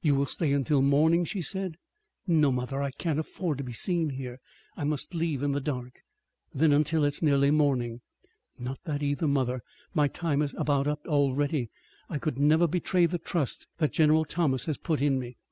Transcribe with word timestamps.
"You 0.00 0.14
will 0.14 0.26
stay 0.26 0.52
until 0.52 0.80
morning?" 0.80 1.24
she 1.24 1.42
said. 1.42 1.76
"No, 2.24 2.52
mother. 2.52 2.80
I 2.80 2.92
can't 2.92 3.18
afford 3.18 3.58
to 3.58 3.64
be 3.64 3.72
seen 3.72 4.10
here. 4.10 4.38
I 4.76 4.84
must 4.84 5.12
leave 5.12 5.42
in 5.42 5.50
the 5.50 5.60
dark." 5.60 6.02
"Then 6.54 6.70
until 6.72 7.02
it 7.02 7.14
is 7.14 7.20
nearly 7.24 7.50
morning." 7.50 8.00
"Nor 8.60 8.76
that 8.84 9.02
either, 9.02 9.26
mother. 9.26 9.60
My 9.92 10.06
time 10.06 10.40
is 10.40 10.54
about 10.56 10.86
up 10.86 11.04
already. 11.08 11.68
I 12.08 12.18
could 12.18 12.38
never 12.38 12.68
betray 12.68 13.06
the 13.06 13.18
trust 13.18 13.66
that 13.78 13.92
General 13.92 14.24
Thomas 14.24 14.66
has 14.66 14.78
put 14.78 15.02
in 15.02 15.18
me. 15.18 15.36